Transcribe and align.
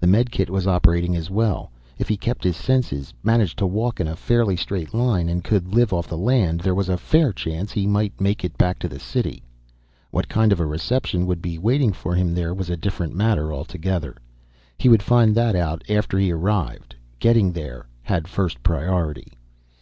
The 0.00 0.06
medikit 0.06 0.50
was 0.50 0.66
operating 0.66 1.16
as 1.16 1.30
well. 1.30 1.70
If 1.98 2.06
he 2.06 2.18
kept 2.18 2.44
his 2.44 2.58
senses, 2.58 3.14
managed 3.22 3.56
to 3.56 3.66
walk 3.66 4.00
in 4.00 4.06
a 4.06 4.16
fairly 4.16 4.54
straight 4.54 4.92
line 4.92 5.30
and 5.30 5.42
could 5.42 5.72
live 5.74 5.94
off 5.94 6.06
the 6.06 6.18
land, 6.18 6.60
there 6.60 6.74
was 6.74 6.90
a 6.90 6.98
fair 6.98 7.32
chance 7.32 7.72
he 7.72 7.86
might 7.86 8.20
make 8.20 8.44
it 8.44 8.58
back 8.58 8.78
to 8.80 8.88
the 8.90 8.98
city. 9.00 9.42
What 10.10 10.28
kind 10.28 10.52
of 10.52 10.60
a 10.60 10.66
reception 10.66 11.24
would 11.26 11.40
be 11.40 11.56
waiting 11.56 11.94
for 11.94 12.14
him 12.14 12.34
there 12.34 12.52
was 12.52 12.68
a 12.68 12.76
different 12.76 13.14
matter 13.14 13.50
altogether. 13.50 14.18
He 14.76 14.90
would 14.90 15.02
find 15.02 15.34
that 15.36 15.56
out 15.56 15.84
after 15.88 16.18
he 16.18 16.30
arrived. 16.30 16.94
Getting 17.18 17.52
there 17.52 17.86
had 18.02 18.28
first 18.28 18.62
priority. 18.62 19.32